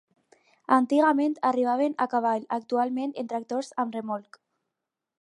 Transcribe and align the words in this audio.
Antigament 0.77 1.35
arribaven 1.51 1.95
a 2.05 2.09
cavall; 2.15 2.49
actualment 2.59 3.15
en 3.25 3.33
tractors 3.35 3.73
amb 3.85 3.99
remolc. 4.01 4.43